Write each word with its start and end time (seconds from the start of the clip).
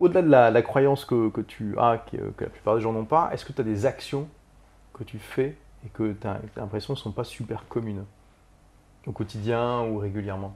Au-delà 0.00 0.22
de 0.22 0.54
la, 0.54 0.62
croyance 0.62 1.04
que, 1.04 1.40
tu 1.42 1.78
as, 1.78 1.98
que, 2.10 2.16
que, 2.16 2.44
la 2.44 2.50
plupart 2.50 2.74
des 2.74 2.80
gens 2.80 2.92
n'ont 2.92 3.04
pas, 3.04 3.30
est-ce 3.32 3.44
que 3.44 3.52
tu 3.52 3.60
as 3.60 3.64
des 3.64 3.84
actions 3.84 4.28
que 4.94 5.04
tu 5.04 5.18
fais 5.18 5.56
et 5.84 5.88
que 5.92 6.12
tu 6.12 6.26
as, 6.26 6.40
l'impression 6.56 6.94
ne 6.94 6.98
sont 6.98 7.12
pas 7.12 7.24
super 7.24 7.68
communes 7.68 8.04
au 9.06 9.12
quotidien 9.12 9.82
ou 9.82 9.98
régulièrement? 9.98 10.54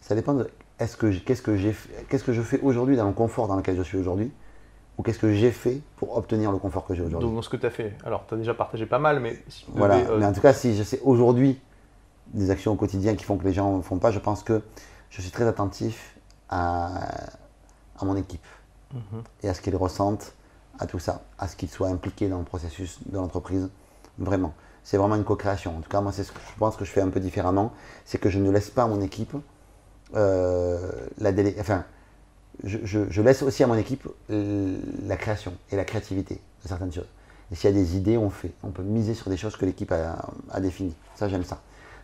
Ça 0.00 0.14
dépend 0.14 0.34
de 0.34 0.48
est-ce 0.80 0.96
que 0.96 1.06
qu'est-ce 1.06 1.42
que 1.42 1.56
j'ai 1.56 1.74
qu'est-ce 2.08 2.24
que 2.24 2.32
je 2.32 2.42
fais 2.42 2.58
aujourd'hui 2.60 2.96
dans 2.96 3.06
le 3.06 3.12
confort 3.12 3.46
dans 3.46 3.54
lequel 3.54 3.76
je 3.76 3.82
suis 3.82 3.98
aujourd'hui 3.98 4.32
ou 4.98 5.02
qu'est-ce 5.02 5.18
que 5.18 5.32
j'ai 5.32 5.50
fait 5.50 5.80
pour 5.96 6.16
obtenir 6.16 6.50
le 6.50 6.58
confort 6.58 6.84
que 6.84 6.94
j'ai 6.94 7.02
aujourd'hui? 7.02 7.28
Donc, 7.28 7.36
dans 7.36 7.42
ce 7.42 7.48
que 7.48 7.56
tu 7.56 7.66
as 7.66 7.70
fait. 7.70 7.94
Alors, 8.04 8.26
tu 8.26 8.34
as 8.34 8.36
déjà 8.36 8.54
partagé 8.54 8.86
pas 8.86 8.98
mal, 8.98 9.20
mais. 9.20 9.42
voilà, 9.68 9.96
euh, 9.96 10.18
mais 10.18 10.26
en 10.26 10.32
tout 10.32 10.40
cas, 10.40 10.52
si 10.52 10.76
je 10.76 10.82
sais 10.82 11.00
aujourd'hui 11.04 11.60
des 12.34 12.50
actions 12.50 12.72
au 12.72 12.76
quotidien 12.76 13.14
qui 13.14 13.24
font 13.24 13.36
que 13.36 13.44
les 13.44 13.52
gens 13.52 13.76
ne 13.76 13.82
font 13.82 13.98
pas, 13.98 14.10
je 14.10 14.18
pense 14.18 14.42
que 14.42 14.62
je 15.10 15.20
suis 15.20 15.30
très 15.30 15.46
attentif 15.46 16.16
à, 16.48 16.90
à 17.98 18.04
mon 18.04 18.16
équipe 18.16 18.46
mhm. 18.92 19.22
et 19.42 19.48
à 19.48 19.54
ce 19.54 19.60
qu'ils 19.60 19.76
ressentent, 19.76 20.34
à 20.78 20.86
tout 20.86 20.98
ça, 20.98 21.22
à 21.38 21.48
ce 21.48 21.56
qu'ils 21.56 21.70
soient 21.70 21.88
impliqués 21.88 22.28
dans 22.28 22.38
le 22.38 22.44
processus 22.44 22.98
de 23.06 23.16
l'entreprise. 23.16 23.68
Vraiment. 24.18 24.54
C'est 24.82 24.96
vraiment 24.96 25.16
une 25.16 25.24
co-création. 25.24 25.76
En 25.76 25.80
tout 25.80 25.90
cas, 25.90 26.00
moi, 26.00 26.12
c'est 26.12 26.24
ce 26.24 26.32
que 26.32 26.40
je 26.40 26.58
pense 26.58 26.76
que 26.76 26.84
je 26.84 26.90
fais 26.90 27.02
un 27.02 27.10
peu 27.10 27.20
différemment. 27.20 27.72
C'est 28.04 28.18
que 28.18 28.30
je 28.30 28.38
ne 28.38 28.50
laisse 28.50 28.70
pas 28.70 28.84
à 28.84 28.86
mon 28.86 29.00
équipe 29.00 29.34
euh, 30.16 30.90
la 31.18 31.30
délé 31.30 31.54
enfin, 31.60 31.84
je, 32.64 33.20
laisse 33.22 33.42
aussi 33.42 33.62
à 33.62 33.68
mon 33.68 33.76
équipe 33.76 34.08
la 34.28 35.16
création 35.16 35.52
et 35.70 35.76
la 35.76 35.84
créativité 35.84 36.40
de 36.62 36.68
certaines 36.68 36.92
choses. 36.92 37.08
Et 37.52 37.54
s'il 37.54 37.70
y 37.70 37.72
a 37.72 37.76
des 37.76 37.96
idées, 37.96 38.16
on 38.16 38.30
fait. 38.30 38.52
On 38.62 38.70
peut 38.70 38.82
miser 38.82 39.14
sur 39.14 39.30
des 39.30 39.36
choses 39.36 39.56
que 39.56 39.64
l'équipe 39.64 39.92
a, 39.92 40.60
définies. 40.60 40.94
Ça, 41.16 41.28
j'aime 41.28 41.44
ça. 41.44 41.60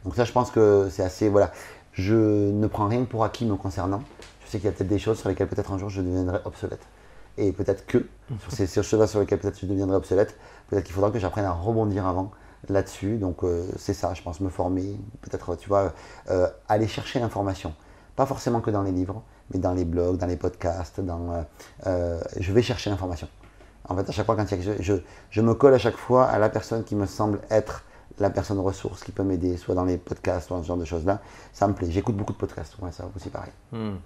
Donc 0.06 0.14
ça, 0.14 0.24
je 0.24 0.30
pense 0.30 0.52
que 0.52 0.86
c'est 0.88 1.02
assez... 1.02 1.28
Voilà. 1.28 1.50
Je 1.90 2.14
ne 2.14 2.66
prends 2.68 2.86
rien 2.86 3.04
pour 3.04 3.24
acquis 3.24 3.44
me 3.44 3.56
concernant. 3.56 4.02
Je 4.44 4.50
sais 4.50 4.58
qu'il 4.58 4.66
y 4.66 4.68
a 4.68 4.72
peut-être 4.72 4.88
des 4.88 5.00
choses 5.00 5.18
sur 5.18 5.28
lesquelles 5.28 5.48
peut-être 5.48 5.72
un 5.72 5.78
jour 5.78 5.90
je 5.90 6.00
deviendrai 6.00 6.38
obsolète. 6.44 6.86
Et 7.38 7.50
peut-être 7.50 7.86
que 7.86 8.06
sur 8.38 8.52
ces, 8.52 8.66
choses 8.82 9.10
sur 9.10 9.18
lesquelles 9.18 9.40
peut-être 9.40 9.58
je 9.58 9.66
deviendrai 9.66 9.96
obsolète, 9.96 10.38
peut-être 10.68 10.84
qu'il 10.84 10.94
faudra 10.94 11.10
que 11.10 11.18
j'apprenne 11.18 11.44
à 11.44 11.50
rebondir 11.50 12.06
avant 12.06 12.30
là-dessus. 12.68 13.16
Donc 13.16 13.42
euh, 13.42 13.66
c'est 13.78 13.94
ça, 13.94 14.14
je 14.14 14.22
pense, 14.22 14.40
me 14.40 14.48
former, 14.48 14.96
peut-être, 15.22 15.56
tu 15.56 15.68
vois, 15.68 15.92
euh, 16.30 16.48
aller 16.68 16.86
chercher 16.86 17.18
l'information. 17.18 17.74
Pas 18.14 18.26
forcément 18.26 18.60
que 18.60 18.70
dans 18.70 18.82
les 18.82 18.92
livres, 18.92 19.24
mais 19.52 19.58
dans 19.58 19.72
les 19.72 19.84
blogs, 19.84 20.18
dans 20.18 20.26
les 20.26 20.36
podcasts, 20.36 21.00
dans, 21.00 21.44
euh, 21.88 22.20
je 22.38 22.52
vais 22.52 22.62
chercher 22.62 22.90
l'information. 22.90 23.28
En 23.88 23.96
fait, 23.96 24.08
à 24.08 24.12
chaque 24.12 24.26
fois, 24.26 24.36
quand 24.36 24.52
il 24.52 24.64
y 24.64 24.70
a, 24.70 24.74
je, 24.80 24.94
je, 25.30 25.40
me 25.40 25.54
colle 25.54 25.74
à 25.74 25.78
chaque 25.78 25.96
fois 25.96 26.26
à 26.26 26.38
la 26.38 26.48
personne 26.48 26.84
qui 26.84 26.94
me 26.94 27.06
semble 27.06 27.40
être 27.50 27.82
la 28.18 28.30
personne 28.30 28.58
ressource 28.58 29.04
qui 29.04 29.12
peut 29.12 29.22
m'aider, 29.22 29.56
soit 29.56 29.74
dans 29.74 29.84
les 29.84 29.98
podcasts, 29.98 30.48
soit 30.48 30.56
dans 30.56 30.62
ce 30.62 30.68
genre 30.68 30.76
de 30.76 30.84
choses-là. 30.84 31.20
Ça 31.52 31.68
me 31.68 31.74
plaît. 31.74 31.90
J'écoute 31.90 32.16
beaucoup 32.16 32.32
de 32.32 32.38
podcasts, 32.38 32.76
ouais, 32.80 32.92
ça 32.92 33.08
aussi 33.14 33.28
pareil. 33.28 33.52
Hmm. 33.72 33.96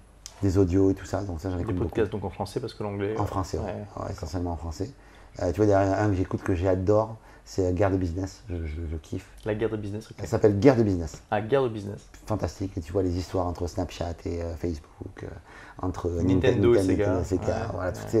Des 0.41 0.57
audios 0.57 0.89
et 0.89 0.95
tout 0.95 1.05
ça, 1.05 1.21
donc 1.21 1.39
ça 1.39 1.51
j'en 1.51 1.59
écoute 1.59 1.75
Des 1.75 1.81
podcasts 1.81 2.11
donc 2.11 2.23
en 2.23 2.29
français 2.29 2.59
parce 2.59 2.73
que 2.73 2.83
l'anglais. 2.83 3.17
En 3.17 3.25
français, 3.25 3.59
ouais. 3.59 4.11
essentiellement 4.11 4.53
en 4.53 4.57
français. 4.57 4.91
Euh, 5.39 5.51
tu 5.51 5.57
vois, 5.57 5.65
derrière 5.65 5.99
un 5.99 6.09
que 6.09 6.15
j'écoute 6.15 6.43
que 6.43 6.55
j'adore, 6.55 7.17
c'est 7.45 7.73
Guerre 7.73 7.91
de 7.91 7.97
Business, 7.97 8.43
je, 8.49 8.95
kiffe. 8.97 9.27
La 9.45 9.55
guerre 9.55 9.69
de 9.69 9.77
business, 9.77 10.09
ok. 10.09 10.17
Elle 10.19 10.27
s'appelle 10.27 10.59
Guerre 10.59 10.75
de 10.75 10.83
Business. 10.83 11.21
Ah, 11.31 11.41
Guerre 11.41 11.63
de 11.63 11.69
Business. 11.69 12.07
Fantastique. 12.25 12.77
Et 12.77 12.81
tu 12.81 12.93
vois 12.93 13.03
les 13.03 13.17
histoires 13.17 13.47
entre 13.47 13.67
Snapchat 13.67 14.13
et 14.25 14.41
euh, 14.41 14.55
Facebook, 14.55 15.23
euh, 15.23 15.27
entre 15.81 16.09
Nintendo, 16.09 16.75
et 16.75 16.81
Sega. 17.23 17.71
voilà, 17.73 17.91
tu 17.91 18.17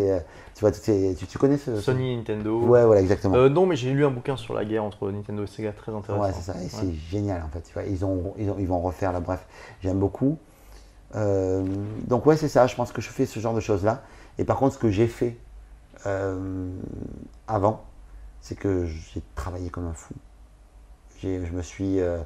vois, 0.59 0.71
tout 0.71 0.91
est, 0.91 1.15
tu, 1.15 1.37
connais 1.37 1.57
ce. 1.57 1.79
Sony, 1.79 2.17
Nintendo. 2.17 2.59
Ouais, 2.61 2.83
voilà, 2.83 3.01
exactement. 3.01 3.49
non, 3.49 3.65
mais 3.65 3.75
j'ai 3.75 3.91
lu 3.91 4.05
un 4.05 4.11
bouquin 4.11 4.35
sur 4.35 4.53
la 4.53 4.65
guerre 4.65 4.83
entre 4.83 5.11
Nintendo 5.11 5.43
et 5.43 5.47
Sega, 5.47 5.71
très 5.71 5.93
intéressant. 5.93 6.23
Ouais, 6.23 6.33
c'est 6.33 6.51
ça. 6.51 6.55
Et 6.61 6.67
c'est 6.67 6.93
génial 6.93 7.43
en 7.43 7.49
fait. 7.49 7.61
Tu 7.61 7.73
vois, 7.73 7.83
ils, 7.83 8.03
ont, 8.03 8.33
ils, 8.37 8.49
ont, 8.49 8.55
ils 8.59 8.67
vont 8.67 8.81
refaire 8.81 9.11
là, 9.11 9.19
bref, 9.19 9.45
j'aime 9.81 9.99
beaucoup. 9.99 10.37
donc, 11.13 12.25
ouais, 12.25 12.37
c'est 12.37 12.49
ça. 12.49 12.67
Je 12.67 12.75
pense 12.75 12.91
que 12.91 13.01
je 13.01 13.09
fais 13.09 13.25
ce 13.25 13.39
genre 13.39 13.53
de 13.53 13.61
choses-là. 13.61 14.03
Et 14.37 14.43
par 14.43 14.57
contre, 14.57 14.75
ce 14.75 14.79
que 14.79 14.89
j'ai 14.89 15.07
fait 15.07 15.37
avant, 16.05 17.83
c'est 18.41 18.55
que 18.55 18.85
j'ai 18.85 19.21
travaillé 19.35 19.69
comme 19.69 19.87
un 19.87 19.93
fou. 19.93 20.13
Je 21.21 21.51
me 21.51 21.61
suis. 21.61 21.99
Euh, 21.99 22.19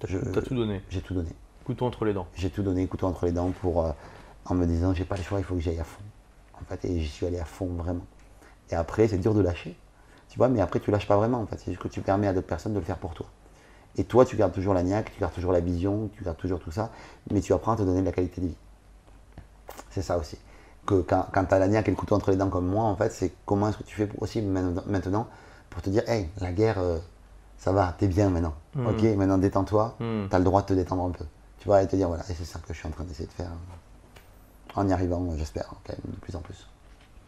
tu 0.00 0.16
as 0.16 0.42
tout 0.42 0.54
donné 0.54 0.82
J'ai 0.90 1.00
tout 1.00 1.14
donné. 1.14 1.30
Couteau 1.64 1.86
entre 1.86 2.04
les 2.04 2.12
dents 2.12 2.26
J'ai 2.34 2.50
tout 2.50 2.62
donné, 2.62 2.86
couteau 2.88 3.06
entre 3.06 3.26
les 3.26 3.32
dents, 3.32 3.52
pour, 3.52 3.84
euh, 3.84 3.92
en 4.46 4.54
me 4.54 4.66
disant 4.66 4.92
j'ai 4.94 5.04
pas 5.04 5.16
le 5.16 5.22
choix, 5.22 5.38
il 5.38 5.44
faut 5.44 5.54
que 5.54 5.60
j'aille 5.60 5.78
à 5.78 5.84
fond. 5.84 6.02
En 6.60 6.64
fait, 6.64 6.84
et 6.84 7.00
j'y 7.00 7.08
suis 7.08 7.26
allé 7.26 7.38
à 7.38 7.44
fond 7.44 7.66
vraiment. 7.66 8.04
Et 8.70 8.74
après, 8.74 9.06
c'est 9.06 9.18
dur 9.18 9.34
de 9.34 9.40
lâcher. 9.40 9.76
Tu 10.28 10.38
vois, 10.38 10.48
mais 10.48 10.60
après, 10.60 10.80
tu 10.80 10.90
lâches 10.90 11.06
pas 11.06 11.16
vraiment. 11.16 11.40
En 11.40 11.46
fait, 11.46 11.58
c'est 11.58 11.70
juste 11.70 11.82
que 11.82 11.88
tu 11.88 12.00
permets 12.00 12.26
à 12.26 12.32
d'autres 12.32 12.46
personnes 12.46 12.74
de 12.74 12.78
le 12.78 12.84
faire 12.84 12.98
pour 12.98 13.14
toi. 13.14 13.26
Et 13.96 14.04
toi, 14.04 14.24
tu 14.24 14.36
gardes 14.36 14.52
toujours 14.52 14.74
la 14.74 14.82
niaque, 14.82 15.12
tu 15.12 15.20
gardes 15.20 15.34
toujours 15.34 15.52
la 15.52 15.60
vision, 15.60 16.08
tu 16.16 16.24
gardes 16.24 16.38
toujours 16.38 16.58
tout 16.58 16.70
ça, 16.70 16.90
mais 17.30 17.40
tu 17.40 17.52
apprends 17.52 17.72
à 17.72 17.76
te 17.76 17.82
donner 17.82 18.00
de 18.00 18.06
la 18.06 18.12
qualité 18.12 18.40
de 18.40 18.46
vie. 18.46 18.56
C'est 19.90 20.02
ça 20.02 20.18
aussi. 20.18 20.38
Que 20.86 21.00
quand, 21.02 21.26
quand 21.32 21.44
tu 21.44 21.54
as 21.54 21.58
la 21.58 21.68
niaque 21.68 21.88
et 21.88 21.92
le 21.92 21.96
couteau 21.96 22.16
entre 22.16 22.30
les 22.30 22.36
dents 22.36 22.48
comme 22.48 22.66
moi, 22.66 22.84
en 22.84 22.96
fait, 22.96 23.10
c'est 23.10 23.32
comment 23.46 23.68
est-ce 23.68 23.78
que 23.78 23.84
tu 23.84 23.94
fais 23.94 24.08
aussi 24.18 24.42
maintenant 24.42 25.28
pour 25.72 25.82
te 25.82 25.90
dire, 25.90 26.08
hey, 26.08 26.28
la 26.38 26.52
guerre, 26.52 26.78
euh, 26.78 26.98
ça 27.56 27.72
va, 27.72 27.94
t'es 27.98 28.06
bien 28.06 28.30
maintenant. 28.30 28.54
Hmm. 28.74 28.86
Ok, 28.86 29.02
maintenant 29.16 29.38
détends-toi, 29.38 29.96
hmm. 29.98 30.28
t'as 30.30 30.38
le 30.38 30.44
droit 30.44 30.62
de 30.62 30.66
te 30.66 30.74
détendre 30.74 31.04
un 31.04 31.10
peu. 31.10 31.24
Tu 31.58 31.66
vois, 31.66 31.82
et 31.82 31.86
te 31.86 31.96
dire, 31.96 32.08
voilà, 32.08 32.22
et 32.28 32.34
c'est 32.34 32.44
ça 32.44 32.58
que 32.58 32.72
je 32.72 32.78
suis 32.78 32.86
en 32.86 32.90
train 32.90 33.04
d'essayer 33.04 33.26
de 33.26 33.32
faire. 33.32 33.46
Euh, 33.46 34.80
en 34.80 34.88
y 34.88 34.92
arrivant, 34.92 35.26
j'espère, 35.36 35.68
quand 35.68 35.92
même, 35.92 36.14
de 36.14 36.20
plus 36.20 36.36
en 36.36 36.40
plus. 36.40 36.66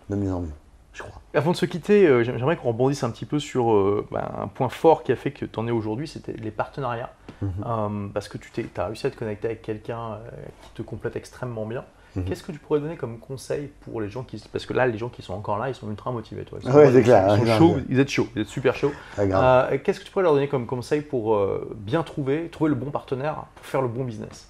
De 0.09 0.17
mieux 0.17 0.33
en 0.33 0.41
mieux. 0.41 0.53
Je 0.93 1.03
crois. 1.03 1.21
Avant 1.35 1.51
de 1.51 1.57
se 1.57 1.67
quitter, 1.67 2.07
euh, 2.07 2.23
j'aimerais 2.23 2.57
qu'on 2.57 2.69
rebondisse 2.69 3.03
un 3.03 3.11
petit 3.11 3.27
peu 3.27 3.39
sur 3.39 4.05
ben, 4.11 4.31
un 4.39 4.49
point 4.49 4.69
fort 4.69 5.03
qui 5.03 5.13
a 5.13 5.17
fait 5.17 5.33
que 5.33 5.45
tu 5.45 5.59
en 5.59 5.67
es 5.67 5.71
aujourd'hui, 5.71 6.07
c'était 6.07 6.35
les 6.35 6.51
partenariats. 6.51 7.11
Mhm. 7.43 8.13
parce 8.15 8.29
que 8.29 8.39
tu 8.39 8.71
as 8.77 8.87
réussi 8.87 9.07
à 9.07 9.11
te 9.11 9.17
connecter 9.17 9.49
avec 9.49 9.61
quelqu'un 9.61 10.19
qui 10.63 10.71
te 10.71 10.83
complète 10.83 11.17
extrêmement 11.17 11.67
bien. 11.67 11.85
Mhm. 12.17 12.25
Qu'est-ce 12.25 12.43
que 12.43 12.53
tu 12.53 12.59
pourrais 12.59 12.81
donner 12.81 12.97
comme 12.97 13.19
conseil 13.19 13.71
pour 13.81 14.01
les 14.01 14.09
gens 14.09 14.23
qui. 14.23 14.43
Parce 14.53 14.67
que 14.67 14.73
là, 14.73 14.87
les 14.87 14.99
gens 14.99 15.09
qui 15.09 15.23
sont 15.23 15.35
encore 15.35 15.59
là, 15.59 15.69
ils 15.69 15.75
sont 15.75 15.91
ultra 15.91 16.13
motivés. 16.13 16.45
Toi. 16.45 16.59
Ils 16.63 16.71
sont, 16.71 16.93
c'est 16.93 17.03
clair. 17.03 17.37
Ils, 17.37 17.47
sont 17.47 17.59
chauds, 17.59 17.77
ils 17.89 17.99
êtes 17.99 18.09
chauds, 18.09 18.29
ils 18.37 18.43
êtes 18.43 18.49
super 18.49 18.75
chauds. 18.77 18.93
Euh, 19.19 19.79
qu'est-ce 19.83 20.01
que 20.01 20.05
tu 20.05 20.11
pourrais 20.11 20.23
leur 20.23 20.35
donner 20.35 20.49
comme 20.49 20.67
conseil 20.67 21.01
pour 21.01 21.35
euh, 21.35 21.75
bien 21.77 22.03
trouver, 22.03 22.49
trouver 22.51 22.71
le 22.71 22.77
bon 22.77 22.91
partenaire 22.91 23.47
pour 23.57 23.67
faire 23.67 23.83
le 23.83 23.89
bon 23.89 24.05
business? 24.05 24.49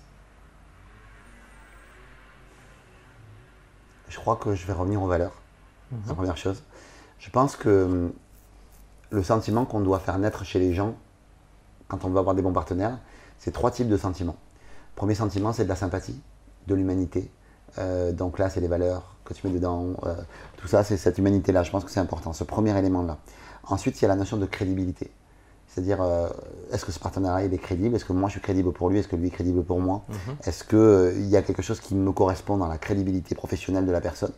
Je 4.08 4.19
crois 4.19 4.36
que 4.36 4.54
je 4.54 4.66
vais 4.66 4.74
revenir 4.74 5.03
aux 5.03 5.08
valeurs. 5.08 5.32
Mhm. 5.91 5.98
La 6.08 6.14
première 6.14 6.36
chose. 6.36 6.62
Je 7.19 7.30
pense 7.30 7.56
que 7.56 7.84
hum, 7.84 8.12
le 9.10 9.22
sentiment 9.22 9.64
qu'on 9.64 9.80
doit 9.80 10.00
faire 10.00 10.19
naître 10.19 10.44
chez 10.44 10.58
les 10.58 10.74
gens 10.74 10.94
quand 11.88 12.04
on 12.04 12.10
veut 12.10 12.19
avoir 12.19 12.34
des 12.34 12.42
bons 12.42 12.53
partenaires, 12.53 12.98
c'est 13.38 13.53
trois 13.53 13.70
types 13.70 13.88
de 13.88 13.97
sentiments. 13.97 14.36
Le 14.94 14.97
premier 14.97 15.14
sentiment, 15.14 15.53
c'est 15.53 15.64
de 15.64 15.69
la 15.69 15.76
sympathie, 15.76 16.20
de 16.66 16.74
l'humanité, 16.74 17.30
euh, 17.78 18.12
donc 18.12 18.38
là, 18.38 18.50
c'est 18.50 18.60
les 18.60 18.69
valeurs 18.69 19.14
que 19.25 19.34
tu 19.34 19.47
mets 19.47 19.52
dedans. 19.52 19.94
Euh, 20.04 20.14
tout 20.56 20.69
ça, 20.69 20.84
c'est 20.84 20.97
cette 20.97 21.19
humanité-là. 21.19 21.62
Je 21.62 21.70
pense 21.70 21.84
que 21.84 21.91
c'est 21.91 22.00
important, 22.00 22.32
ce 22.32 22.44
premier 22.44 22.76
élément-là. 22.78 23.19
Ensuite, 23.64 24.00
il 24.00 24.02
y 24.02 24.04
a 24.04 24.08
la 24.08 24.16
notion 24.16 24.36
de 24.36 24.47
crédibilité. 24.47 25.10
C'est-à-dire, 25.66 26.03
euh, 26.03 26.28
est-ce 26.72 26.84
que 26.84 26.92
ce 26.92 27.00
partenariat 27.00 27.47
est 27.47 27.58
crédible? 27.58 27.97
Est-ce 27.97 28.04
que 28.04 28.12
moi 28.12 28.28
je 28.28 28.34
suis 28.34 28.41
crédible 28.41 28.72
pour 28.72 28.91
lui? 28.91 28.98
Est-ce 28.98 29.08
que 29.08 29.16
lui 29.16 29.28
est 29.28 29.30
crédible 29.30 29.64
pour 29.64 29.80
moi? 29.80 30.03
Mhm. 30.08 30.36
Est-ce 30.44 30.62
qu'il 30.62 31.26
y 31.26 31.36
a 31.36 31.42
quelque 31.42 31.62
chose 31.62 31.80
qui 31.80 31.94
me 31.94 32.12
correspond 32.12 32.56
dans 32.56 32.69
la 32.69 32.78
crédibilité 32.78 33.34
professionnelle 33.34 33.86
de 33.86 33.92
la 33.92 34.00
personne? 34.00 34.32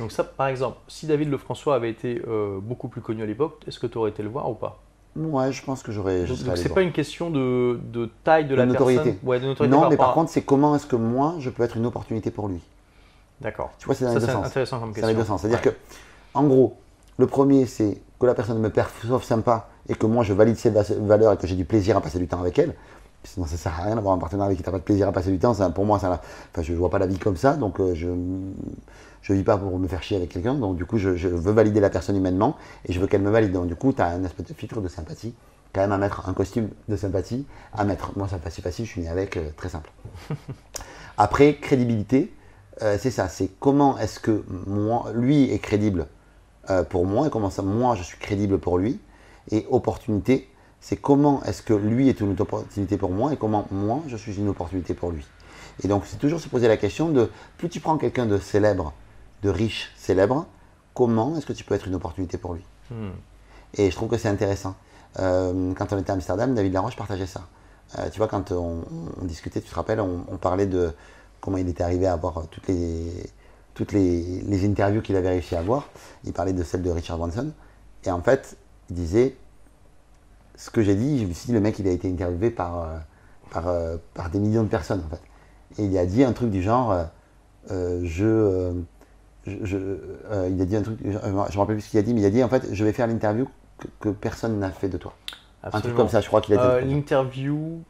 Donc 0.00 0.10
ça, 0.10 0.24
par 0.24 0.48
exemple, 0.48 0.78
si 0.88 1.06
David 1.06 1.30
Lefrançois 1.30 1.76
avait 1.76 1.90
été 1.90 2.22
beaucoup 2.62 2.88
plus 2.88 3.02
connu 3.02 3.22
à 3.22 3.26
l'époque, 3.26 3.62
est-ce 3.68 3.78
que 3.78 3.86
tu 3.86 3.98
aurais 3.98 4.10
été 4.10 4.22
le 4.22 4.30
voir 4.30 4.50
ou 4.50 4.54
pas? 4.54 4.82
Ouais, 5.16 5.52
je 5.52 5.62
pense 5.64 5.82
que 5.82 5.90
j'aurais. 5.90 6.24
Donc 6.24 6.56
c'est 6.56 6.72
pas 6.72 6.82
une 6.82 6.92
question 6.92 7.30
de, 7.30 8.10
taille 8.24 8.46
de, 8.46 8.54
la 8.54 8.66
notoriété. 8.66 9.04
personne. 9.04 9.28
Ouais, 9.28 9.40
de 9.40 9.46
notoriété. 9.46 9.76
Non, 9.76 9.88
mais 9.88 9.96
par 9.96 10.14
contre, 10.14 10.30
c'est 10.30 10.42
comment 10.42 10.76
est-ce 10.76 10.86
que 10.86 10.96
moi 10.96 11.34
je 11.38 11.50
peux 11.50 11.62
être 11.62 11.76
une 11.76 11.86
opportunité 11.86 12.30
pour 12.30 12.48
lui? 12.48 12.60
D'accord. 13.40 13.72
Tu 13.78 13.86
vois, 13.86 13.94
c'est 13.94 14.04
dans 14.04 14.14
les 14.14 14.20
deux 14.20 14.26
sens. 14.26 14.46
intéressant 14.46 14.80
comme 14.80 14.90
question. 14.90 15.08
C'est 15.08 15.12
dans 15.12 15.18
les 15.18 15.22
deux 15.22 15.28
sens. 15.28 15.40
C'est-à-dire 15.40 15.62
que, 15.62 15.70
en 16.34 16.44
gros, 16.44 16.76
le 17.18 17.26
premier, 17.26 17.66
c'est 17.66 18.00
que 18.18 18.26
la 18.26 18.34
personne 18.34 18.58
me 18.58 18.70
perçoive 18.70 19.24
sympa 19.24 19.68
et 19.88 19.94
que 19.94 20.06
moi, 20.06 20.22
je 20.24 20.32
valide 20.32 20.56
ses 20.56 20.70
valeurs 20.70 21.32
et 21.32 21.36
que 21.36 21.46
j'ai 21.46 21.56
du 21.56 21.64
plaisir 21.64 21.96
à 21.96 22.00
passer 22.00 22.18
du 22.18 22.28
temps 22.28 22.40
avec 22.40 22.58
elle. 22.58 22.74
Sinon, 23.24 23.46
ça 23.46 23.56
sert 23.56 23.78
à 23.78 23.82
rien 23.84 23.94
d'avoir 23.96 24.14
un 24.14 24.18
partenaire 24.18 24.46
avec 24.46 24.56
qui 24.56 24.62
tu 24.62 24.68
n'as 24.68 24.72
pas 24.72 24.78
de 24.78 24.84
plaisir 24.84 25.08
à 25.08 25.12
passer 25.12 25.30
du 25.30 25.38
temps. 25.38 25.54
pour 25.70 25.84
moi, 25.84 25.98
ça, 25.98 26.20
enfin, 26.52 26.62
je 26.62 26.72
ne 26.72 26.78
vois 26.78 26.90
pas 26.90 26.98
la 26.98 27.06
vie 27.06 27.18
comme 27.18 27.36
ça. 27.36 27.54
Donc, 27.54 27.78
euh, 27.78 27.94
je 27.94 28.08
ne 28.08 29.38
vis 29.38 29.42
pas 29.42 29.58
pour 29.58 29.78
me 29.78 29.86
faire 29.86 30.02
chier 30.02 30.16
avec 30.16 30.30
quelqu'un. 30.30 30.54
Donc, 30.54 30.76
du 30.76 30.86
coup, 30.86 30.96
je, 30.96 31.10
veux 31.10 31.52
valider 31.52 31.80
la 31.80 31.90
personne 31.90 32.16
humainement 32.16 32.56
et 32.86 32.92
je 32.92 33.00
veux 33.00 33.06
qu'elle 33.06 33.20
me 33.20 33.30
valide. 33.30 33.52
Donc, 33.52 33.66
du 33.66 33.74
coup, 33.74 33.92
tu 33.92 34.00
as 34.00 34.06
un 34.06 34.24
espèce 34.24 34.46
de 34.46 34.54
filtre 34.54 34.80
de 34.80 34.88
sympathie 34.88 35.34
quand 35.72 35.82
même 35.82 35.92
à 35.92 35.98
mettre 35.98 36.28
un 36.28 36.32
costume 36.32 36.70
de 36.88 36.96
sympathie, 36.96 37.46
à 37.74 37.84
mettre. 37.84 38.16
Moi, 38.16 38.26
sympathie 38.26 38.62
facile, 38.62 38.86
je 38.86 38.90
suis 38.90 39.02
né 39.02 39.08
avec, 39.08 39.36
euh, 39.36 39.50
très 39.56 39.68
simple. 39.68 39.90
Après, 41.18 41.56
crédibilité, 41.56 42.32
euh, 42.82 42.96
c'est 42.98 43.10
ça, 43.10 43.28
c'est 43.28 43.50
comment 43.60 43.98
est-ce 43.98 44.18
que 44.18 44.42
moi, 44.66 45.12
lui 45.14 45.52
est 45.52 45.58
crédible 45.58 46.06
pour 46.88 47.04
moi 47.04 47.26
et 47.26 47.30
comment 47.30 47.50
ça, 47.50 47.62
moi, 47.62 47.96
je 47.96 48.02
suis 48.04 48.18
crédible 48.18 48.58
pour 48.58 48.78
lui. 48.78 49.00
Et 49.50 49.66
opportunité, 49.70 50.49
c'est 50.80 50.96
comment 50.96 51.42
est-ce 51.44 51.62
que 51.62 51.74
lui 51.74 52.08
est 52.08 52.20
une 52.20 52.40
opportunité 52.40 52.96
pour 52.96 53.10
moi 53.10 53.32
et 53.32 53.36
comment 53.36 53.66
moi, 53.70 54.02
je 54.08 54.16
suis 54.16 54.36
une 54.36 54.48
opportunité 54.48 54.94
pour 54.94 55.10
lui. 55.10 55.26
Et 55.84 55.88
donc, 55.88 56.04
c'est 56.06 56.18
toujours 56.18 56.40
se 56.40 56.48
poser 56.48 56.68
la 56.68 56.76
question 56.76 57.10
de, 57.10 57.30
plus 57.58 57.68
tu 57.68 57.80
prends 57.80 57.98
quelqu'un 57.98 58.26
de 58.26 58.38
célèbre, 58.38 58.92
de 59.42 59.50
riche, 59.50 59.92
célèbre, 59.96 60.46
comment 60.94 61.36
est-ce 61.36 61.46
que 61.46 61.52
tu 61.52 61.64
peux 61.64 61.74
être 61.74 61.86
une 61.86 61.94
opportunité 61.94 62.38
pour 62.38 62.54
lui? 62.54 62.64
Hmm. 62.90 63.10
Et 63.74 63.90
je 63.90 63.96
trouve 63.96 64.08
que 64.08 64.16
c'est 64.16 64.28
intéressant. 64.28 64.74
Euh, 65.18 65.72
quand 65.74 65.92
on 65.92 65.98
était 65.98 66.10
à 66.10 66.14
Amsterdam, 66.14 66.54
David 66.54 66.72
Laroche 66.72 66.96
partageait 66.96 67.26
ça. 67.26 67.42
tu 68.10 68.18
vois, 68.18 68.28
quand 68.28 68.52
on, 68.52 68.84
discutait, 69.22 69.60
tu 69.60 69.68
te 69.68 69.74
rappelles, 69.74 70.00
on, 70.00 70.36
parlait 70.38 70.66
de 70.66 70.92
comment 71.40 71.56
il 71.56 71.68
était 71.68 71.82
arrivé 71.82 72.06
à 72.06 72.14
avoir 72.14 72.46
toutes 72.48 72.68
les, 72.68 73.12
toutes 73.74 73.92
les, 73.92 74.42
les 74.42 74.66
interviews 74.66 75.02
qu'il 75.02 75.16
avait 75.16 75.30
réussi 75.30 75.56
à 75.56 75.60
avoir. 75.60 75.88
Il 76.24 76.32
parlait 76.32 76.52
de 76.52 76.62
celle 76.62 76.82
de 76.82 76.90
Richard 76.90 77.18
Branson. 77.18 77.52
Et 78.04 78.10
en 78.10 78.22
fait, 78.22 78.56
il 78.88 78.96
disait 78.96 79.36
ce 80.60 80.70
que 80.70 80.82
j'ai 80.82 80.94
dit, 80.94 81.20
je 81.20 81.26
me 81.26 81.32
suis 81.32 81.46
dit, 81.46 81.52
le 81.52 81.60
mec, 81.60 81.78
il 81.78 81.88
a 81.88 81.90
été 81.90 82.10
interviewé 82.10 82.50
par, 82.50 82.86
par, 83.50 83.72
par 84.14 84.30
des 84.30 84.38
millions 84.38 84.62
de 84.62 84.68
personnes, 84.68 85.02
en 85.06 85.08
fait. 85.08 85.82
Et 85.82 85.86
il 85.86 85.96
a 85.96 86.04
dit 86.06 86.22
un 86.22 86.32
truc 86.32 86.50
du 86.50 86.62
genre, 86.62 86.94
je 87.68 88.74
je, 89.46 89.76
euh, 89.76 90.48
il 90.50 90.60
a 90.60 90.64
dit 90.64 90.76
un 90.76 90.82
truc, 90.82 90.98
je, 91.02 91.10
ne 91.10 91.32
me 91.32 91.40
rappelle 91.40 91.76
plus 91.76 91.82
ce 91.82 91.90
qu'il 91.90 91.98
a 91.98 92.02
dit, 92.02 92.14
mais 92.14 92.20
il 92.20 92.26
a 92.26 92.30
dit 92.30 92.42
en 92.42 92.48
fait, 92.48 92.68
je 92.72 92.84
vais 92.84 92.92
faire 92.92 93.06
l'interview 93.06 93.48
que, 94.00 94.10
personne 94.10 94.58
n'a 94.58 94.70
fait 94.70 94.88
de 94.88 94.98
toi. 94.98 95.14
Un 95.62 95.80
truc 95.80 95.94
comme 95.94 96.08
ça, 96.08 96.20
je 96.20 96.28
crois 96.28 96.40
qu'il 96.40 96.54
a 96.54 96.58
dit. 96.58 96.62
Euh, 96.62 96.80
l'interview 96.80 97.82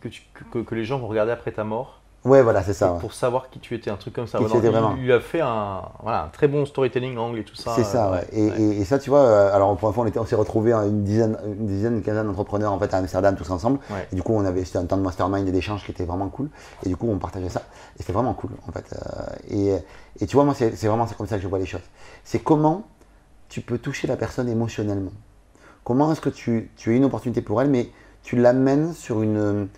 que, 0.00 0.58
que, 0.58 0.74
les 0.74 0.84
gens 0.84 0.98
vont 0.98 1.08
regarder 1.08 1.32
après 1.32 1.52
ta 1.52 1.64
mort. 1.64 1.97
Ouais, 2.24 2.42
voilà, 2.42 2.62
c'est 2.62 2.72
ça. 2.72 2.96
Pour 3.00 3.12
savoir 3.12 3.48
qui 3.48 3.60
tu 3.60 3.74
étais, 3.74 3.90
un 3.90 3.96
truc 3.96 4.14
comme 4.14 4.26
ça. 4.26 4.38
il, 4.40 4.46
vraiment. 4.46 4.96
il, 5.00 5.10
a 5.12 5.20
fait 5.20 5.40
un, 5.40 5.82
voilà, 6.02 6.24
un, 6.24 6.28
très 6.28 6.48
bon 6.48 6.66
storytelling 6.66 7.16
angle 7.16 7.38
et 7.38 7.44
tout 7.44 7.54
ça. 7.54 7.72
C'est 7.76 7.84
ça, 7.84 8.10
ouais. 8.10 8.26
Et, 8.32 8.80
et, 8.80 8.84
ça, 8.84 8.98
tu 8.98 9.08
vois, 9.08 9.20
euh, 9.20 9.54
alors 9.54 9.76
pour 9.76 9.94
fois, 9.94 10.04
on, 10.04 10.20
on 10.20 10.24
s'est 10.24 10.34
retrouvés 10.34 10.72
une 10.72 11.04
dizaine, 11.04 11.38
une 11.46 11.66
dizaine, 11.66 11.94
une 11.94 12.02
quinzaine 12.02 12.26
d'entrepreneurs 12.26 12.72
en 12.72 12.78
fait, 12.78 12.92
à 12.92 12.98
Amsterdam 12.98 13.36
tous 13.36 13.50
ensemble. 13.50 13.78
Et 14.12 14.16
du 14.16 14.22
coup, 14.22 14.34
on 14.34 14.44
avait, 14.44 14.64
c'était 14.64 14.78
un 14.78 14.84
temps 14.84 14.96
de 14.96 15.02
mastermind 15.02 15.46
et 15.46 15.52
d'échange 15.52 15.84
qui 15.84 15.92
était 15.92 16.04
vraiment 16.04 16.28
cool. 16.28 16.50
Et 16.84 16.88
du 16.88 16.96
coup, 16.96 17.08
on 17.08 17.18
partageait 17.18 17.48
ça. 17.48 17.62
Et 17.96 18.00
c'était 18.02 18.12
vraiment 18.12 18.34
cool, 18.34 18.50
en 18.66 18.72
fait. 18.72 18.92
Euh, 18.92 19.36
et, 19.50 20.22
et 20.22 20.26
tu 20.26 20.34
vois, 20.34 20.44
moi, 20.44 20.54
c'est 20.54 20.86
vraiment 20.86 21.06
comme 21.06 21.28
ça 21.28 21.36
que 21.36 21.42
je 21.42 21.48
vois 21.48 21.60
les 21.60 21.66
choses. 21.66 21.88
C'est 22.24 22.40
comment 22.40 22.82
tu 23.48 23.60
peux 23.60 23.78
toucher 23.78 24.08
la 24.08 24.16
personne 24.16 24.48
émotionnellement. 24.48 25.12
Comment 25.84 26.12
est-ce 26.12 26.20
que 26.20 26.28
tu, 26.30 26.70
tu 26.76 26.90
as 26.90 26.94
une 26.94 27.04
opportunité 27.04 27.40
pour 27.42 27.62
elle, 27.62 27.70
mais 27.70 27.90
tu 28.22 28.36
l'amènes 28.36 28.92
sur 28.92 29.22
une, 29.22 29.68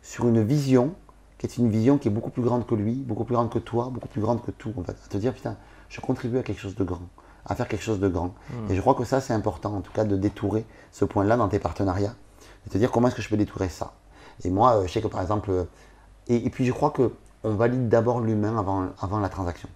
sur 0.00 0.26
une 0.26 0.42
vision 0.42 0.94
qui 1.42 1.46
est 1.46 1.58
une 1.58 1.70
vision 1.70 1.98
qui 1.98 2.06
est 2.06 2.10
beaucoup 2.10 2.30
plus 2.30 2.42
grande 2.42 2.66
que 2.66 2.76
lui, 2.76 2.94
beaucoup 2.94 3.24
plus 3.24 3.34
grande 3.34 3.50
que 3.50 3.58
toi, 3.58 3.90
beaucoup 3.92 4.06
plus 4.06 4.20
grande 4.20 4.44
que 4.44 4.52
tout, 4.52 4.72
en 4.78 4.84
fait. 4.84 4.92
À 4.92 5.08
te 5.08 5.16
dire, 5.16 5.34
putain, 5.34 5.56
je 5.88 6.00
contribue 6.00 6.38
à 6.38 6.44
quelque 6.44 6.60
chose 6.60 6.76
de 6.76 6.84
grand, 6.84 7.08
à 7.44 7.56
faire 7.56 7.66
quelque 7.66 7.82
chose 7.82 7.98
de 7.98 8.06
grand. 8.06 8.32
Hmm. 8.48 8.70
Et 8.70 8.76
je 8.76 8.80
crois 8.80 8.94
que 8.94 9.02
ça, 9.02 9.20
c'est 9.20 9.32
important, 9.32 9.74
en 9.74 9.80
tout 9.80 9.90
cas, 9.90 10.04
de 10.04 10.16
détourer 10.16 10.64
ce 10.92 11.04
point-là 11.04 11.36
dans 11.36 11.48
tes 11.48 11.58
partenariats. 11.58 12.14
De 12.66 12.70
te 12.70 12.78
dire, 12.78 12.92
comment 12.92 13.08
est-ce 13.08 13.16
que 13.16 13.22
je 13.22 13.28
peux 13.28 13.36
détourer 13.36 13.68
ça 13.68 13.94
Et 14.44 14.50
moi, 14.50 14.76
euh, 14.76 14.86
je 14.86 14.92
sais 14.92 15.02
que, 15.02 15.08
par 15.08 15.20
exemple, 15.20 15.50
euh, 15.50 15.64
et, 16.28 16.48
puis 16.48 16.64
je 16.64 16.70
crois 16.70 16.90
qu'on 16.90 17.10
valide 17.42 17.88
d'abord 17.88 18.20
l'humain 18.20 18.56
avant, 18.56 18.90
avant 19.00 19.18
la 19.18 19.28
transaction. 19.28 19.68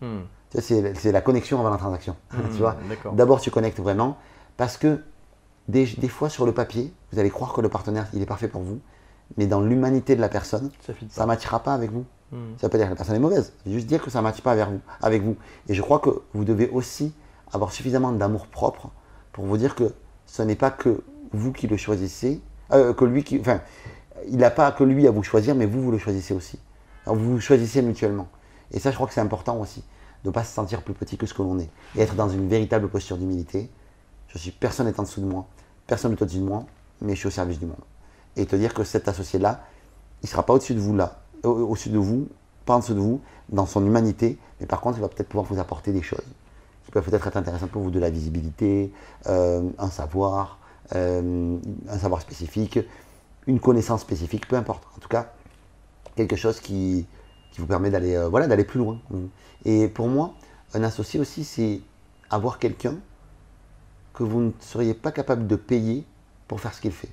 Hmm. 0.00 0.20
C'est 0.60 1.10
la 1.10 1.20
connexion 1.20 1.58
avant 1.58 1.70
la 1.70 1.78
transaction. 1.78 2.14
tu 2.30 2.36
hmm, 2.36 2.50
vois 2.58 2.76
D'abord, 3.12 3.40
tu 3.40 3.50
connectes 3.50 3.80
vraiment, 3.80 4.18
parce 4.56 4.76
que 4.76 5.02
des, 5.66 5.84
des 5.84 6.08
fois, 6.08 6.28
sur 6.28 6.46
le 6.46 6.52
papier, 6.52 6.94
vous 7.10 7.18
allez 7.18 7.30
croire 7.30 7.52
que 7.52 7.60
le 7.60 7.68
partenaire, 7.68 8.06
il 8.12 8.22
est 8.22 8.26
parfait 8.26 8.46
pour 8.46 8.62
vous, 8.62 8.78
mais 9.36 9.46
dans 9.46 9.60
l'humanité 9.60 10.16
de 10.16 10.20
la 10.20 10.28
personne, 10.28 10.70
ça 11.08 11.22
ne 11.22 11.26
matchera 11.26 11.62
pas 11.62 11.74
avec 11.74 11.90
vous. 11.90 12.04
Hmm. 12.32 12.54
Ça 12.58 12.66
veut 12.66 12.70
pas 12.70 12.78
dire 12.78 12.86
que 12.86 12.92
la 12.92 12.96
personne 12.96 13.16
est 13.16 13.20
mauvaise, 13.20 13.52
c'est 13.64 13.72
juste 13.72 13.86
dire 13.86 14.02
que 14.02 14.10
ça 14.10 14.18
ne 14.18 14.24
matche 14.24 14.40
pas 14.40 14.52
avec 14.52 14.66
vous, 14.68 14.80
avec 15.00 15.22
vous. 15.22 15.36
Et 15.68 15.74
je 15.74 15.82
crois 15.82 16.00
que 16.00 16.10
vous 16.34 16.44
devez 16.44 16.68
aussi 16.70 17.12
avoir 17.52 17.70
suffisamment 17.70 18.12
d'amour 18.12 18.48
propre 18.48 18.90
pour 19.32 19.44
vous 19.44 19.56
dire 19.56 19.74
que 19.74 19.92
ce 20.26 20.42
n'est 20.42 20.56
pas 20.56 20.70
que 20.70 21.04
vous 21.32 21.52
qui 21.52 21.68
le 21.68 21.76
choisissez, 21.76 22.40
euh, 22.72 22.92
que 22.94 23.04
lui 23.04 23.22
qui. 23.22 23.38
Enfin, 23.38 23.60
il 24.28 24.38
n'a 24.38 24.50
pas 24.50 24.72
que 24.72 24.82
lui 24.82 25.06
à 25.06 25.10
vous 25.10 25.22
choisir, 25.22 25.54
mais 25.54 25.66
vous, 25.66 25.82
vous 25.82 25.92
le 25.92 25.98
choisissez 25.98 26.34
aussi. 26.34 26.58
Alors 27.04 27.16
vous 27.16 27.32
vous 27.32 27.40
choisissez 27.40 27.82
mutuellement. 27.82 28.28
Et 28.72 28.80
ça, 28.80 28.90
je 28.90 28.96
crois 28.96 29.06
que 29.06 29.14
c'est 29.14 29.20
important 29.20 29.60
aussi, 29.60 29.84
de 30.24 30.30
ne 30.30 30.34
pas 30.34 30.42
se 30.42 30.52
sentir 30.52 30.82
plus 30.82 30.94
petit 30.94 31.16
que 31.16 31.26
ce 31.26 31.34
que 31.34 31.42
l'on 31.42 31.60
est. 31.60 31.70
Et 31.94 32.00
être 32.00 32.14
dans 32.16 32.28
une 32.28 32.48
véritable 32.48 32.88
posture 32.88 33.18
d'humilité. 33.18 33.70
Je 34.28 34.38
suis 34.38 34.50
personne 34.50 34.86
n'est 34.86 34.98
en 34.98 35.04
dessous 35.04 35.20
de 35.20 35.26
moi, 35.26 35.46
personne 35.86 36.10
n'est 36.10 36.20
au-dessus 36.20 36.38
de 36.38 36.44
moi, 36.44 36.66
mais 37.00 37.14
je 37.14 37.20
suis 37.20 37.28
au 37.28 37.30
service 37.30 37.60
du 37.60 37.66
monde 37.66 37.76
et 38.36 38.46
te 38.46 38.56
dire 38.56 38.74
que 38.74 38.84
cet 38.84 39.08
associé-là, 39.08 39.64
il 40.22 40.26
ne 40.26 40.28
sera 40.28 40.44
pas 40.44 40.54
au-dessus 40.54 40.74
de 40.74 40.80
vous 40.80 40.94
là, 40.94 41.20
au-dessus 41.42 41.90
de 41.90 41.98
vous, 41.98 42.28
pas 42.64 42.74
en 42.74 42.78
dessous 42.80 42.94
de 42.94 43.00
vous, 43.00 43.20
dans 43.48 43.66
son 43.66 43.84
humanité, 43.84 44.38
mais 44.60 44.66
par 44.66 44.80
contre, 44.80 44.98
il 44.98 45.00
va 45.00 45.08
peut-être 45.08 45.28
pouvoir 45.28 45.46
vous 45.46 45.58
apporter 45.60 45.92
des 45.92 46.02
choses 46.02 46.24
qui 46.84 46.92
peuvent 46.92 47.04
peut-être 47.04 47.26
être 47.26 47.36
intéressantes 47.36 47.70
pour 47.70 47.82
vous, 47.82 47.90
de 47.90 47.98
la 47.98 48.10
visibilité, 48.10 48.92
euh, 49.26 49.68
un 49.78 49.90
savoir, 49.90 50.58
euh, 50.94 51.58
un 51.88 51.98
savoir 51.98 52.20
spécifique, 52.20 52.78
une 53.46 53.58
connaissance 53.58 54.02
spécifique, 54.02 54.46
peu 54.46 54.56
importe. 54.56 54.84
En 54.96 55.00
tout 55.00 55.08
cas, 55.08 55.32
quelque 56.14 56.36
chose 56.36 56.60
qui, 56.60 57.06
qui 57.50 57.60
vous 57.60 57.66
permet 57.66 57.90
d'aller 57.90 58.14
euh, 58.14 58.28
voilà, 58.28 58.46
d'aller 58.46 58.64
plus 58.64 58.78
loin. 58.78 59.00
Et 59.64 59.88
pour 59.88 60.06
moi, 60.06 60.34
un 60.74 60.84
associé 60.84 61.18
aussi, 61.18 61.42
c'est 61.42 61.80
avoir 62.30 62.60
quelqu'un 62.60 62.94
que 64.14 64.22
vous 64.22 64.40
ne 64.40 64.50
seriez 64.60 64.94
pas 64.94 65.10
capable 65.10 65.48
de 65.48 65.56
payer 65.56 66.04
pour 66.46 66.60
faire 66.60 66.72
ce 66.72 66.80
qu'il 66.80 66.92
fait 66.92 67.10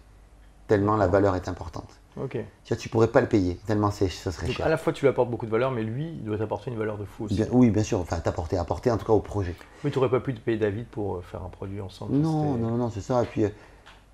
tellement 0.67 0.97
la 0.97 1.07
valeur 1.07 1.35
est 1.35 1.47
importante. 1.47 1.99
Ok. 2.21 2.37
Tu 2.63 2.73
ne 2.73 2.91
pourrais 2.91 3.07
pas 3.07 3.21
le 3.21 3.27
payer, 3.27 3.57
tellement 3.65 3.89
ça 3.91 4.07
serait 4.09 4.51
cher. 4.51 4.65
À 4.65 4.69
la 4.69 4.77
fois, 4.77 4.93
tu 4.93 5.03
lui 5.03 5.09
apportes 5.09 5.29
beaucoup 5.29 5.45
de 5.45 5.51
valeur, 5.51 5.71
mais 5.71 5.83
lui, 5.83 6.09
il 6.09 6.23
doit 6.23 6.37
t'apporter 6.37 6.69
une 6.69 6.77
valeur 6.77 6.97
de 6.97 7.05
fou 7.05 7.25
aussi. 7.25 7.43
oui, 7.51 7.69
bien 7.69 7.83
sûr, 7.83 7.99
enfin, 7.99 8.19
t'apporter, 8.19 8.57
apporter 8.57 8.91
en 8.91 8.97
tout 8.97 9.05
cas 9.05 9.13
au 9.13 9.19
projet. 9.19 9.55
Mais 9.83 9.91
tu 9.91 9.97
n'aurais 9.97 10.11
pas 10.11 10.19
pu 10.19 10.33
te 10.33 10.39
payer 10.39 10.57
David 10.57 10.85
pour 10.87 11.15
euh, 11.15 11.21
faire 11.21 11.43
un 11.43 11.49
produit 11.49 11.81
ensemble 11.81 12.15
Non, 12.15 12.53
non, 12.55 12.77
non, 12.77 12.89
c'est 12.89 13.01
ça. 13.01 13.23
Et 13.23 13.25
puis, 13.25 13.45
euh, 13.45 13.49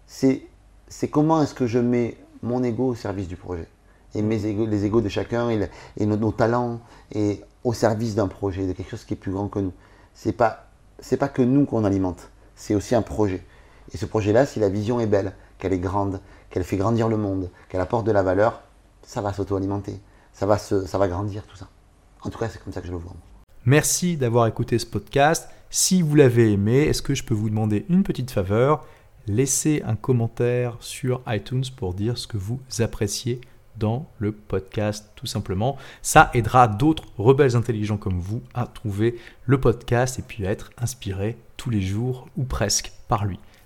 c'est, 0.08 0.44
c'est 0.88 1.10
comment 1.10 1.42
est-ce 1.42 1.54
que 1.54 1.68
je 1.68 1.80
mets 1.80 2.18
mon 2.42 2.64
ego 2.64 2.88
au 2.88 2.96
service 2.96 3.28
du 3.28 3.36
projet? 3.36 3.68
Et 4.16 4.22
mes 4.22 4.38
les 4.38 4.86
égos 4.86 5.02
de 5.02 5.10
chacun 5.10 5.52
et, 5.52 5.70
et 5.98 6.06
nos, 6.06 6.32
talents 6.32 6.80
et 7.12 7.44
au 7.64 7.74
service 7.74 8.16
d'un 8.16 8.28
projet, 8.28 8.66
de 8.66 8.74
quelque 8.74 8.90
chose 8.90 9.04
qui 9.04 9.14
est 9.14 9.18
plus 9.18 9.32
grand 9.32 9.50
que 9.50 9.60
nous. 9.60 9.74
C'est 10.16 10.32
pas, 10.32 10.68
c'est 11.00 11.18
pas 11.18 11.28
que 11.28 11.44
nous 11.44 11.66
qu'on 11.66 11.84
alimente, 11.84 12.30
c'est 12.56 12.74
aussi 12.74 12.96
un 12.96 13.04
projet. 13.04 13.44
Et 13.94 13.98
ce 13.98 14.08
projet-là, 14.08 14.48
si 14.48 14.60
la 14.60 14.70
vision 14.70 15.00
est 15.00 15.06
belle, 15.06 15.34
qu'elle 15.60 15.74
est 15.74 15.80
grande, 15.80 16.20
qu'elle 16.50 16.64
fait 16.64 16.78
grandir 16.78 17.08
le 17.08 17.18
monde, 17.18 17.52
qu'elle 17.68 17.82
apporte 17.82 18.06
de 18.06 18.12
la 18.12 18.24
valeur, 18.24 18.62
ça 19.04 19.22
va 19.22 19.34
s'auto-alimenter, 19.34 20.00
ça, 20.34 20.46
va 20.46 20.58
ça 20.58 20.98
va 20.98 21.08
grandir 21.08 21.44
tout 21.44 21.56
ça. 21.56 21.68
En 22.22 22.30
tout 22.30 22.40
cas, 22.40 22.50
c'est 22.50 22.64
comme 22.64 22.74
ça 22.74 22.82
que 22.82 22.88
je 22.88 22.92
le 22.92 22.98
vois. 22.98 23.14
Merci 23.66 24.18
d'avoir 24.18 24.48
écouté 24.48 24.80
ce 24.80 24.86
podcast. 24.86 25.50
Si 25.70 26.02
vous 26.02 26.16
l'avez 26.16 26.52
aimé, 26.52 26.84
est-ce 26.84 27.02
que 27.02 27.14
je 27.14 27.24
peux 27.24 27.34
vous 27.34 27.50
demander 27.50 27.86
une 27.90 28.04
petite 28.04 28.32
faveur? 28.32 28.86
Laissez 29.28 29.84
un 29.86 29.96
commentaire 29.96 30.78
sur 30.80 31.22
iTunes 31.28 31.66
pour 31.78 31.94
dire 31.94 32.18
ce 32.18 32.26
que 32.26 32.38
vous 32.38 32.60
appréciez 32.80 33.42
dans 33.78 34.10
le 34.18 34.32
podcast, 34.32 35.12
tout 35.16 35.26
simplement. 35.26 35.78
Ça 36.02 36.32
aidera 36.34 36.68
d'autres 36.68 37.06
rebelles 37.18 37.56
intelligents 37.56 37.98
comme 37.98 38.20
vous 38.20 38.42
à 38.54 38.66
trouver 38.66 39.20
le 39.46 39.60
podcast 39.60 40.20
et 40.20 40.22
puis 40.22 40.46
à 40.48 40.52
être 40.52 40.72
inspirés 40.78 41.38
tous 41.58 41.70
les 41.70 41.82
jours 41.82 42.28
ou 42.38 42.44
presque 42.44 42.92
par 43.08 43.26
lui. 43.26 43.40